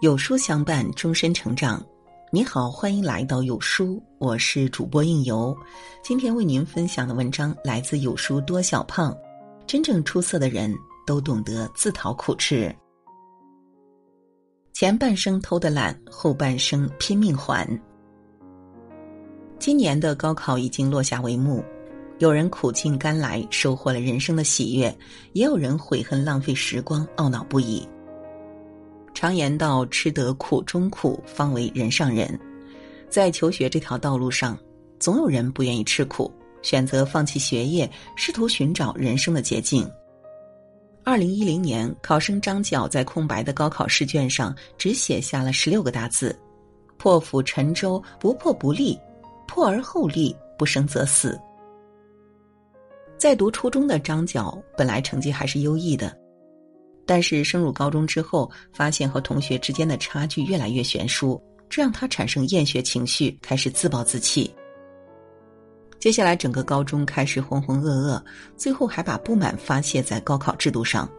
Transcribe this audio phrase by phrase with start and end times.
[0.00, 1.84] 有书相伴，终身成长。
[2.32, 5.54] 你好，欢迎来到有书，我是主播应由。
[6.02, 9.14] 今天为您分享的文章来自有书多小胖。
[9.66, 10.74] 真正出色的人
[11.06, 12.74] 都懂得自讨苦吃。
[14.72, 17.68] 前半生偷的懒，后半生拼命还。
[19.58, 21.62] 今年的高考已经落下帷幕，
[22.20, 24.90] 有人苦尽甘来，收获了人生的喜悦；
[25.34, 27.86] 也有人悔恨浪费时光，懊恼不已。
[29.20, 32.40] 常言道：“吃得苦中苦，方为人上人。”
[33.10, 34.58] 在求学这条道路上，
[34.98, 39.86] 总有人不愿意吃苦，选择放弃学业，试图寻找人生的捷径。
[41.04, 46.34] 二零一零年，考生张角在空白的高考试卷上只写下了十六个大字
[46.96, 48.98] ：“破釜沉舟，不破不立；
[49.46, 51.38] 破而后立，不生则死。”
[53.18, 56.18] 在读初中的张角本来成绩还是优异的。
[57.10, 64.48] 但是升入高中之后，发现和同学之间的差距越来越悬殊，这让他产生厌学情绪，开始自暴自弃。
[65.98, 68.22] 接下来整个高中开始浑浑噩噩，
[68.56, 71.10] 最后还把不满发泄在高考制度上，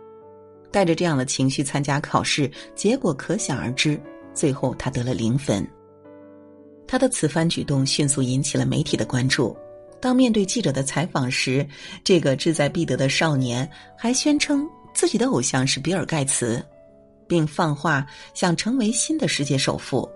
[0.72, 4.00] 带着这样的情绪参加考试，结果可想而知。
[4.33, 5.67] 最后他得了零分。
[6.88, 9.53] 他的此番举动迅速引起了媒体的关注。
[10.00, 11.67] 当面对记者的采访时，
[12.02, 14.66] 这个志在必得的少年还宣称。
[14.94, 16.64] 自己的偶像是比尔盖茨，
[17.28, 20.09] 并放话想成为新的世界首富。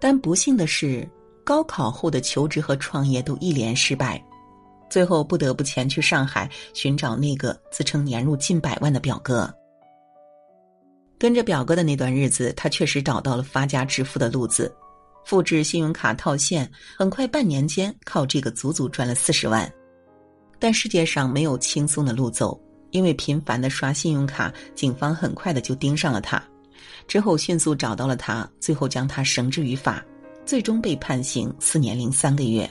[0.00, 1.08] 但不幸的是，
[1.44, 4.22] 高考后的求职和创业都一连失败，
[4.88, 9.52] 最后不得不前去上海寻找那个自称年入近百万的表哥。
[11.18, 14.72] 跟着表哥的那段日子，他确实找到了发家致富的路子，
[15.24, 19.68] 复制信用卡套现，很快半年间靠这个足足赚了四十万。
[20.60, 22.56] 但世界上没有轻松的路走。
[22.90, 26.42] 因为频繁的刷信用卡，警方很快的就盯上了他，
[27.06, 30.04] 之后迅速找到了他，最后将他绳之于法，
[30.46, 32.68] 最终被判刑四年零三个月。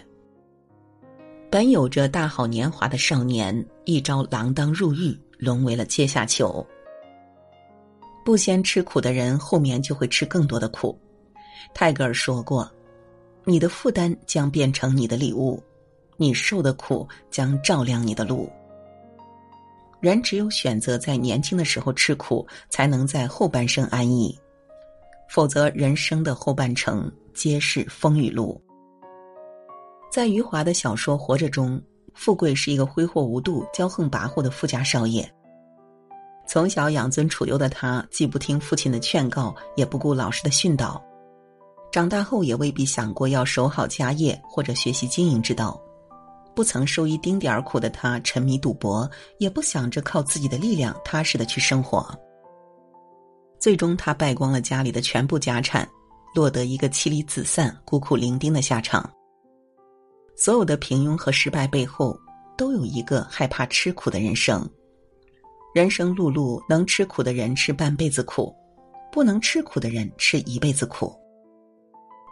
[1.50, 6.66] 本有着大好年华的少年，一朝锒铛入狱，沦为了阶下囚。
[8.26, 11.00] 不先吃苦的人，后面就会吃更多的苦。
[11.74, 12.70] 泰戈尔说过
[13.46, 15.64] ：“你的负担将变成你的礼物，
[16.18, 18.52] 你受的苦将照亮你的路。”
[20.00, 24.38] 人只有选择在年轻的时候吃苦，才能在后半生安逸，
[25.28, 28.62] 否则人生的后半程皆是风雨路。
[30.12, 31.82] 在余华的小说《活着》中，
[32.14, 35.28] 富贵是一个挥霍无度、骄横跋扈的富家少爷。
[36.48, 41.04] 从小养尊处优的他，既不听父亲的劝告，也不顾老师的训导，
[41.92, 45.80] 长大后也未必想过要守好家业或者学习经营之道。
[46.58, 49.08] 不曾受一丁点儿苦的他，沉迷赌博，
[49.38, 52.04] 也不想着靠自己的力量踏实的去生活。
[53.60, 55.88] 最终，他败光了家里的全部家产，
[56.34, 59.08] 落得一个妻离子散、孤苦伶仃的下场。
[60.36, 62.20] 所有的平庸和失败背后，
[62.58, 64.68] 都有一个害怕吃苦的人生。
[65.76, 68.52] 人生碌碌，能吃苦的人吃半辈子苦，
[69.12, 71.16] 不能吃苦的人吃一辈子苦。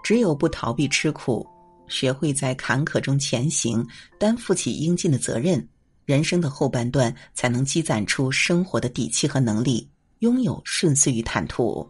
[0.03, 1.47] 只有不逃避吃苦。
[1.87, 3.85] 学会在坎坷中前行，
[4.19, 5.67] 担负起应尽的责任，
[6.05, 11.87] 人生的后半段才能积攒出生活的底气和能力，拥有顺遂与坦途。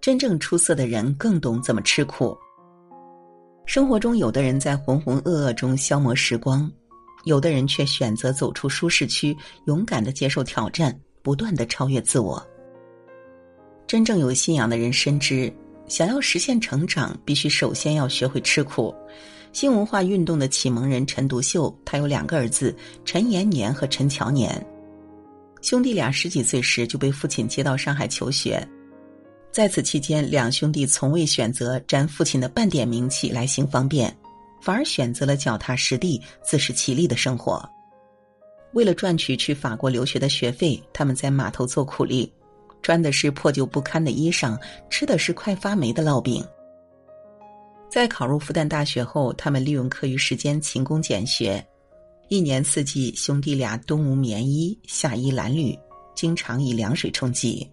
[0.00, 2.36] 真正出色的人更懂怎么吃苦。
[3.64, 6.70] 生活中，有的人在浑浑噩噩中消磨时光，
[7.24, 12.40] 有的人却选择走出舒适区，勇敢的接受挑战，不断的超越自我。
[13.88, 15.52] 真正有信仰的人深知。
[15.88, 18.94] 想要实现成长，必须首先要学会吃苦。
[19.52, 24.64] 新文化运动的启蒙人陈独秀，他有两个儿子陈延年和陈乔年，
[25.62, 28.62] 兄弟俩十几岁时就被父亲接到上海求学，
[29.50, 34.14] 在此期间，两兄弟从未选择沾父亲的半点名气来行方便，
[34.60, 37.66] 反而选择了脚踏实地、自食其力的生活。
[38.74, 42.30] 为了赚取去法国留学的学费，他们在码头做苦力。
[42.86, 44.56] 穿的是破旧不堪的衣裳，
[44.88, 46.46] 吃的是快发霉的烙饼。
[47.90, 51.66] 在考入复旦大学后，他们利用课余时间勤工俭学，
[52.28, 55.76] 一年四季，兄弟俩冬无棉衣，夏衣褴褛，
[56.14, 57.68] 经常以凉水充饥。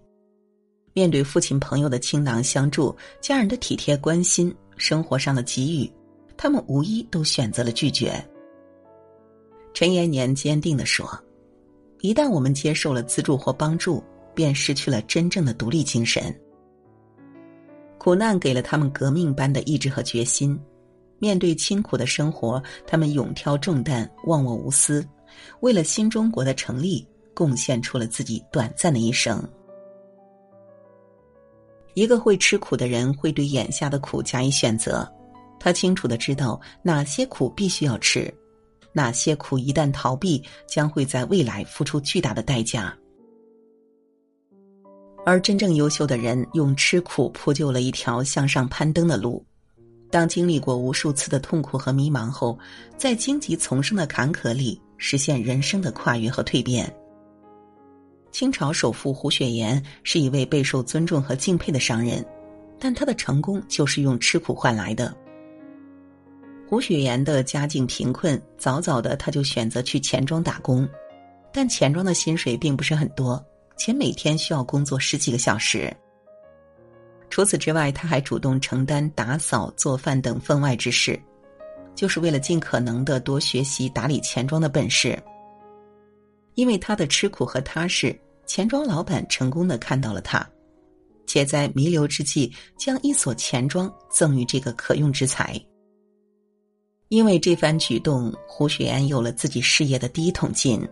[0.93, 5.93] 面对父亲朋友的倾囊相助，家人的体贴关心，生活上的给予，
[6.35, 8.13] 他们无一都选择了拒绝。
[9.75, 11.07] 陈延年坚定地说
[12.01, 16.33] ：“一旦我们接受了资助或帮助。”便失去了真正的独立精神。
[17.97, 20.59] 苦难给了他们革命般的意志和决心，
[21.19, 25.07] 面对清苦的生活，他们勇挑重担，忘我无私，
[25.61, 29.41] 为了新中国的成立，贡献出了自己短暂的一生。
[31.93, 35.09] 一个会吃苦的人会对眼下的苦加以选择，
[35.59, 38.33] 他清楚的知道哪些苦必须要吃，
[38.91, 42.93] 哪些苦一旦逃避将会在未来付出巨大的代价。
[45.25, 49.43] 而真正优秀的人用吃苦铺就了一条向上攀登的路。
[50.11, 52.57] 当经历过无数次的痛苦和迷茫后，
[52.97, 56.93] 在荆棘丛生的坎坷里实现人生的跨越和蜕变。
[58.31, 62.23] 清朝首富胡雪岩是一位备受尊重和敬佩的商人，
[62.79, 65.15] 但他的成功就是用吃苦换来的。
[66.67, 70.87] 胡雪岩的家境贫困，早早的他就选择去钱庄打工，
[71.51, 73.43] 但钱庄的薪水并不是很多，
[73.77, 75.95] 且每天需要工作十几个小时。
[77.29, 81.19] 除此之外，他还主动承担打扫、做饭等分外之事，
[81.95, 85.17] 就是为了尽可能的多学习打理钱庄的本事。
[86.53, 88.15] 因为他的吃苦和踏实，
[88.45, 90.47] 钱庄老板成功的看到了他，
[91.25, 95.59] 且在弥留之际将一所钱庄赠予这个可用之才。
[97.09, 100.87] 因为这番举动，胡雪岩有了自己事业的第一桶金。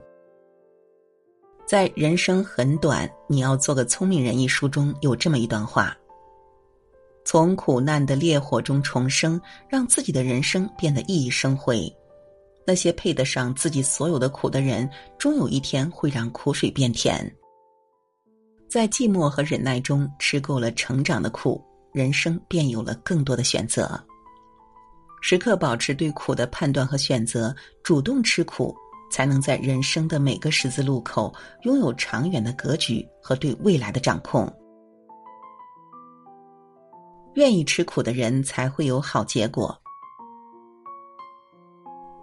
[1.72, 5.98] 在《人生很短，你要做个聪明人》一书中有这么一段话：
[7.24, 9.40] 从苦难的烈火中重生，
[9.70, 11.90] 让自己的人生变得熠熠生辉。
[12.68, 17.26] 那些配得上自己所有的苦的人，终有一天会让苦水变甜。
[18.68, 21.64] 在寂寞和忍耐中吃够了成长的苦，
[21.94, 23.98] 人生便有了更多的选择。
[25.22, 28.76] 时刻保持对苦的判断和选择，主动吃苦，
[29.12, 31.32] 才能在人生的每个十字路口
[31.64, 34.52] 拥有长远的格局和对未来的掌控。
[37.36, 39.78] 愿意吃苦的人，才会有好结果。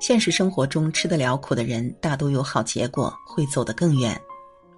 [0.01, 4.15] 现实生活中，吃得了苦的人大都有好结果，会走得更远；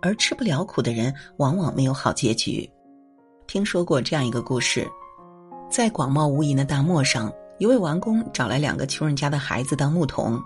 [0.00, 2.68] 而吃不了苦的人，往往没有好结局。
[3.46, 4.88] 听说过这样一个故事：
[5.68, 10.40] 在广袤无垠的大漠上，一位王公找来两个穷人家的孩子当牧童，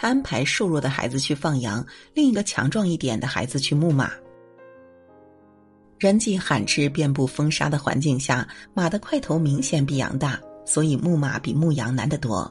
[0.00, 4.10] 他安排瘦弱的孩子去放羊，另一个强壮一点的孩子去牧马。
[5.98, 12.50] 人迹罕至、遍布风沙的环境下，马的块头明显比羊大，所以牧马比牧羊难得多。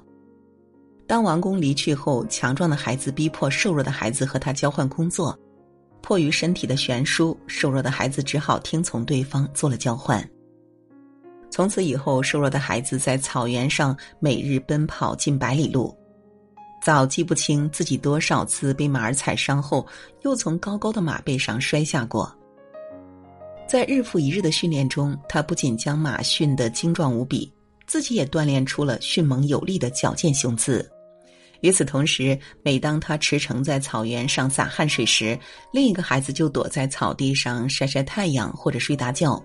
[1.07, 5.35] 当王公离去后，强壮的孩子逼迫瘦弱的孩子和他交换工作，
[6.03, 10.23] 迫于身体的悬殊，瘦弱的孩子只好听从对方做了交换。
[11.49, 15.97] 从此以后，瘦弱的孩子在草原上每日奔跑近百里路，
[16.81, 19.85] 早记不清自己多少次被马儿踩伤后，
[20.23, 22.33] 又从高高的马背上摔下过。
[23.67, 27.51] 在日复一日的训练中，他不仅将马训得精壮无比，
[27.85, 30.89] 自己也锻炼出了迅猛有力的矫健雄姿。
[31.61, 35.37] 与此同时，每当他驰骋在草原上洒汗水时，
[35.73, 39.43] 另一个孩子就躲在草地上晒晒太阳或者睡大觉。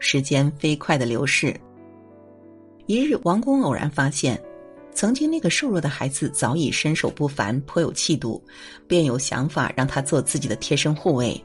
[0.00, 1.54] 时间飞快的流逝。
[2.86, 4.38] 一日，王公偶然发现，
[4.94, 8.42] 曾经那个瘦弱的孩子早已身手不凡，颇有气度，
[8.86, 11.42] 便有想法让他做自己的贴身护卫。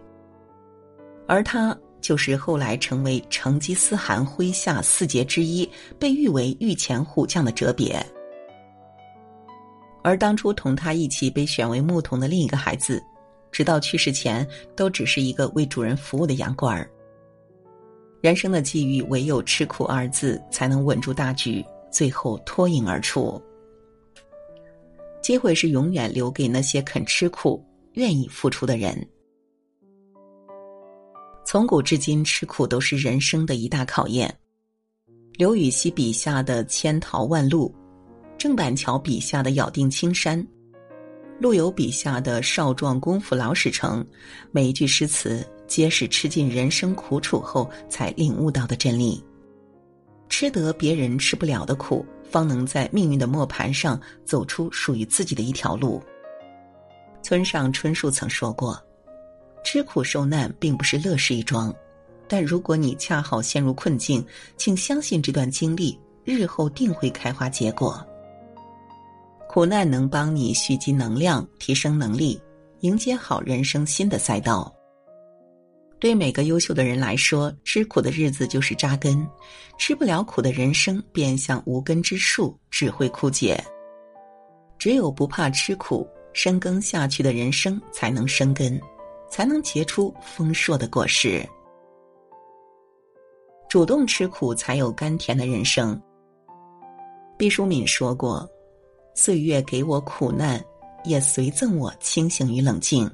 [1.27, 8.05] 而他就是后来成为成吉思汗麾下四杰之一，被誉为御前虎将的哲别。
[10.03, 13.01] 而当初同他一起被选为牧童的另一个孩子，
[13.51, 16.89] 直到去世前都只是一个为主人服务的羊倌儿。
[18.21, 23.41] 人生的际遇，唯有吃苦二字才能稳住大局，最后脱颖而出。
[25.21, 27.63] 机会是永远留给那些肯吃苦、
[27.93, 29.07] 愿意付出的人。
[31.45, 34.33] 从古至今，吃苦都是人生的一大考验。
[35.33, 37.71] 刘禹锡笔下的千淘万漉。
[38.37, 40.45] 郑板桥笔下的咬定青山，
[41.39, 44.05] 陆游笔下的少壮功夫老始成，
[44.51, 49.23] 每一句诗词皆是吃尽人生苦楚后才领悟到的真理。
[50.29, 56.01] 吃得别人吃不了的苦，方能在命运的磨盘上走出属于自己的一条路。
[57.21, 58.81] 村上春树曾说过
[59.63, 61.73] ：“吃苦受难并不是乐事一桩，
[62.27, 68.05] 但如果你恰好陷入困境，请相信这段经历日后定会开花结果。”
[69.49, 72.39] 苦难能帮你蓄积能量、提升能力，
[72.81, 74.71] 迎接好人生新的赛道。
[75.99, 79.27] 对每个优秀的人来说，吃苦的日子就是扎根，
[79.77, 83.61] 吃不了苦的人生便像无根之树，只会枯竭。
[84.77, 88.79] 只有不怕吃苦、深耕下去的人生，才能生根，
[89.29, 91.43] 才能结出丰硕的果实。
[93.67, 95.99] 主动吃苦，才有甘甜的人生。
[97.37, 98.47] 毕淑敏说过。
[99.15, 100.63] 岁月给我苦难，
[101.03, 103.11] 也随赠我清醒与冷静。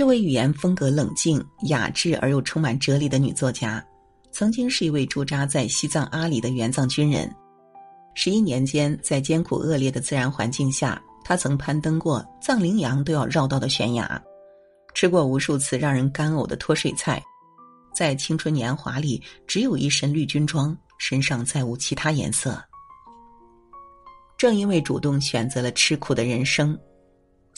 [0.00, 3.86] 这位语言风格冷静、雅致而又充满哲理的女作家，
[4.32, 7.30] 曾经是一位驻扎在西藏阿里的援藏军人。
[8.14, 14.18] 十一年间，在艰苦恶劣的自然环境下，她曾攀登过藏羚羊都要绕道的悬崖，
[14.94, 17.22] 吃过无数次让人干呕的脱水菜，
[17.94, 22.58] 在青春年华里只有一身绿军装，身上再无其他颜色。
[24.38, 26.74] 正因为主动选择了吃苦的人生，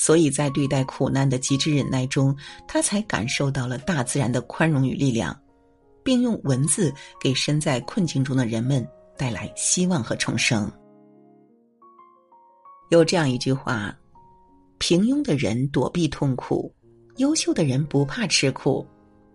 [0.05, 5.39] 所以在对待苦难的极致忍耐中，他才感受到了大自然的宽容与力量，
[6.03, 8.85] 并用文字给身在困境中的人们。
[9.17, 10.69] 带来希望和重生。
[12.89, 13.97] 有这样一句话：
[14.79, 16.75] 平庸的人躲避痛苦，
[17.19, 18.85] 优秀的人不怕吃苦，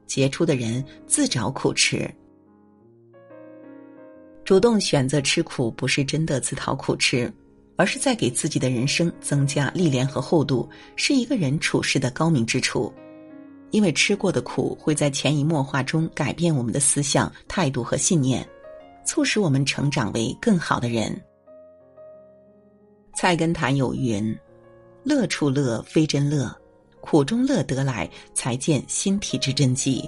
[0.05, 2.13] 杰出的人自找苦吃。
[4.43, 7.31] 主动选择吃苦，不是真的自讨苦吃，
[7.77, 10.67] 而是在给自己的人生增加历练和厚度，
[10.98, 12.93] 是一个人处事的高明之处。
[13.72, 18.46] 因为吃过的苦，会在潜移默化中改变我们的思想、态度和信念。
[19.05, 21.17] 促使我们成长为更好的人。
[23.15, 24.38] 菜根谭有云
[25.01, 26.53] ：“乐处乐非真乐，
[27.00, 30.03] 苦中乐得来，才见心体之真迹。”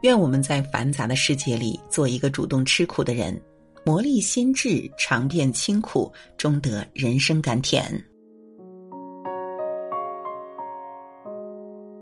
[0.00, 3.38] 愿我们在繁杂的世界里做一个主动吃苦的人，
[3.84, 7.82] 磨砺心智，尝遍清苦，终得人生甘甜。